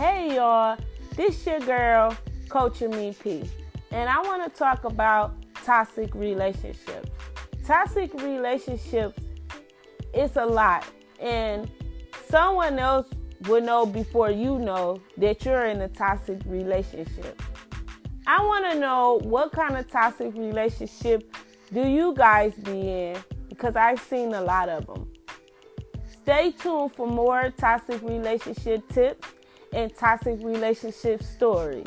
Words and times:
Hey 0.00 0.36
y'all, 0.36 0.78
this 1.14 1.44
your 1.44 1.60
girl, 1.60 2.16
Coach 2.48 2.80
Me 2.80 3.14
P, 3.22 3.44
and 3.90 4.08
I 4.08 4.18
want 4.22 4.42
to 4.42 4.58
talk 4.58 4.84
about 4.84 5.34
toxic 5.62 6.14
relationships. 6.14 7.10
Toxic 7.66 8.14
relationships 8.14 9.18
it's 10.14 10.36
a 10.36 10.46
lot, 10.46 10.86
and 11.20 11.70
someone 12.30 12.78
else 12.78 13.08
will 13.46 13.60
know 13.60 13.84
before 13.84 14.30
you 14.30 14.58
know 14.58 15.02
that 15.18 15.44
you're 15.44 15.66
in 15.66 15.82
a 15.82 15.88
toxic 15.88 16.40
relationship. 16.46 17.42
I 18.26 18.42
want 18.42 18.72
to 18.72 18.78
know 18.78 19.20
what 19.24 19.52
kind 19.52 19.76
of 19.76 19.90
toxic 19.90 20.32
relationship 20.32 21.30
do 21.74 21.86
you 21.86 22.14
guys 22.14 22.54
be 22.54 22.90
in 22.90 23.18
because 23.50 23.76
I've 23.76 24.00
seen 24.00 24.32
a 24.32 24.40
lot 24.40 24.70
of 24.70 24.86
them. 24.86 25.12
Stay 26.22 26.52
tuned 26.52 26.94
for 26.94 27.06
more 27.06 27.52
toxic 27.58 28.00
relationship 28.00 28.88
tips 28.88 29.28
and 29.72 29.94
toxic 29.94 30.38
relationship 30.42 31.22
stories. 31.22 31.86